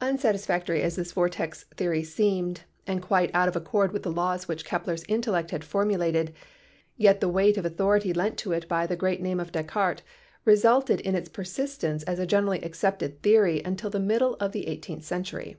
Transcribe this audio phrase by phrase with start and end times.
[0.00, 4.64] Unsatisfactory as this vortex theory seemed and quite out of accord with the laws which
[4.64, 6.32] Kepler's intellect had formulated,
[6.96, 10.02] yet the weight of authority lent to it by the great name of Descartes
[10.44, 14.86] resulted in its persistence as a generally accepted theory until the middle of the eight
[14.88, 15.56] eenth century.